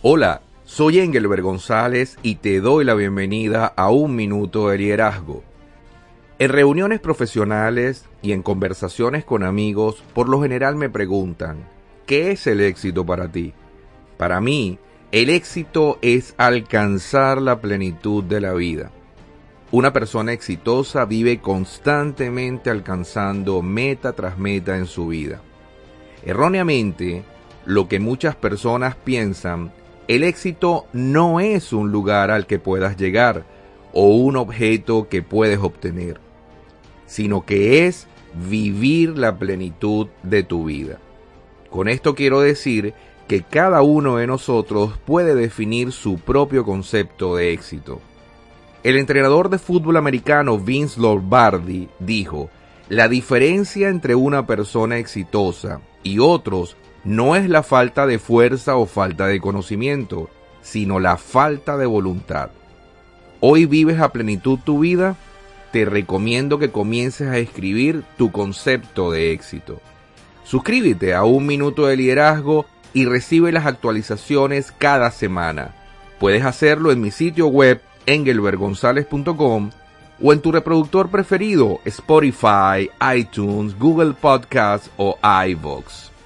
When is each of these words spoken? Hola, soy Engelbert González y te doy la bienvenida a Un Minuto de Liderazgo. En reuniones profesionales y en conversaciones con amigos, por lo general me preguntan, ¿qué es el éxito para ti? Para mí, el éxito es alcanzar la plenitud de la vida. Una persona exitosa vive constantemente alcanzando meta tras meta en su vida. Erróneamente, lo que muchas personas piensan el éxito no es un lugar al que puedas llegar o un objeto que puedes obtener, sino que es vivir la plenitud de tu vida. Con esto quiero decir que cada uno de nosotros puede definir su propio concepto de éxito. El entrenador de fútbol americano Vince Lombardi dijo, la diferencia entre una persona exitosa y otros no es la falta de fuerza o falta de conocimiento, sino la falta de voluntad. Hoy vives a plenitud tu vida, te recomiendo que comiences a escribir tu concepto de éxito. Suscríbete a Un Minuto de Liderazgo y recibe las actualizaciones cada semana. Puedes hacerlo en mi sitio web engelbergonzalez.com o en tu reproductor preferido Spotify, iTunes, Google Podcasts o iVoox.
Hola, 0.00 0.42
soy 0.64 1.00
Engelbert 1.00 1.42
González 1.42 2.18
y 2.22 2.36
te 2.36 2.60
doy 2.60 2.84
la 2.84 2.94
bienvenida 2.94 3.66
a 3.66 3.90
Un 3.90 4.14
Minuto 4.14 4.68
de 4.68 4.78
Liderazgo. 4.78 5.42
En 6.38 6.50
reuniones 6.50 7.00
profesionales 7.00 8.04
y 8.22 8.30
en 8.30 8.44
conversaciones 8.44 9.24
con 9.24 9.42
amigos, 9.42 10.04
por 10.14 10.28
lo 10.28 10.40
general 10.40 10.76
me 10.76 10.88
preguntan, 10.88 11.56
¿qué 12.06 12.30
es 12.30 12.46
el 12.46 12.60
éxito 12.60 13.04
para 13.04 13.26
ti? 13.26 13.54
Para 14.18 14.40
mí, 14.40 14.78
el 15.10 15.30
éxito 15.30 15.98
es 16.00 16.32
alcanzar 16.38 17.42
la 17.42 17.60
plenitud 17.60 18.22
de 18.22 18.40
la 18.40 18.52
vida. 18.54 18.92
Una 19.72 19.92
persona 19.92 20.32
exitosa 20.32 21.06
vive 21.06 21.40
constantemente 21.40 22.70
alcanzando 22.70 23.62
meta 23.62 24.12
tras 24.12 24.38
meta 24.38 24.76
en 24.76 24.86
su 24.86 25.08
vida. 25.08 25.40
Erróneamente, 26.24 27.24
lo 27.66 27.88
que 27.88 27.98
muchas 27.98 28.36
personas 28.36 28.94
piensan 28.94 29.72
el 30.08 30.24
éxito 30.24 30.86
no 30.94 31.38
es 31.38 31.72
un 31.72 31.92
lugar 31.92 32.30
al 32.30 32.46
que 32.46 32.58
puedas 32.58 32.96
llegar 32.96 33.44
o 33.92 34.08
un 34.16 34.36
objeto 34.36 35.08
que 35.08 35.22
puedes 35.22 35.58
obtener, 35.58 36.18
sino 37.06 37.44
que 37.44 37.86
es 37.86 38.06
vivir 38.48 39.18
la 39.18 39.38
plenitud 39.38 40.08
de 40.22 40.42
tu 40.42 40.64
vida. 40.64 40.98
Con 41.70 41.88
esto 41.88 42.14
quiero 42.14 42.40
decir 42.40 42.94
que 43.26 43.42
cada 43.42 43.82
uno 43.82 44.16
de 44.16 44.26
nosotros 44.26 44.98
puede 45.04 45.34
definir 45.34 45.92
su 45.92 46.18
propio 46.18 46.64
concepto 46.64 47.36
de 47.36 47.52
éxito. 47.52 48.00
El 48.82 48.96
entrenador 48.96 49.50
de 49.50 49.58
fútbol 49.58 49.98
americano 49.98 50.58
Vince 50.58 50.98
Lombardi 50.98 51.88
dijo, 51.98 52.48
la 52.88 53.08
diferencia 53.08 53.90
entre 53.90 54.14
una 54.14 54.46
persona 54.46 54.96
exitosa 54.96 55.82
y 56.02 56.20
otros 56.20 56.78
no 57.08 57.36
es 57.36 57.48
la 57.48 57.62
falta 57.62 58.06
de 58.06 58.18
fuerza 58.18 58.76
o 58.76 58.84
falta 58.84 59.26
de 59.28 59.40
conocimiento, 59.40 60.28
sino 60.60 61.00
la 61.00 61.16
falta 61.16 61.78
de 61.78 61.86
voluntad. 61.86 62.50
Hoy 63.40 63.64
vives 63.64 63.98
a 63.98 64.12
plenitud 64.12 64.58
tu 64.62 64.80
vida, 64.80 65.16
te 65.72 65.86
recomiendo 65.86 66.58
que 66.58 66.70
comiences 66.70 67.28
a 67.28 67.38
escribir 67.38 68.04
tu 68.18 68.30
concepto 68.30 69.10
de 69.10 69.32
éxito. 69.32 69.80
Suscríbete 70.44 71.14
a 71.14 71.24
Un 71.24 71.46
Minuto 71.46 71.86
de 71.86 71.96
Liderazgo 71.96 72.66
y 72.92 73.06
recibe 73.06 73.52
las 73.52 73.64
actualizaciones 73.64 74.70
cada 74.70 75.10
semana. 75.10 75.74
Puedes 76.20 76.44
hacerlo 76.44 76.92
en 76.92 77.00
mi 77.00 77.10
sitio 77.10 77.46
web 77.46 77.80
engelbergonzalez.com 78.04 79.70
o 80.22 80.32
en 80.34 80.40
tu 80.42 80.52
reproductor 80.52 81.10
preferido 81.10 81.80
Spotify, 81.86 82.90
iTunes, 83.16 83.78
Google 83.78 84.12
Podcasts 84.12 84.90
o 84.98 85.16
iVoox. 85.22 86.17